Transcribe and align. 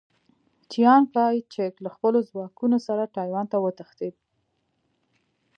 چیانکایچک 0.71 1.73
له 1.85 1.89
خپلو 1.95 2.19
ځواکونو 2.29 2.77
سره 2.87 3.11
ټایوان 3.15 3.45
ته 3.51 3.57
وتښتېد. 3.63 4.15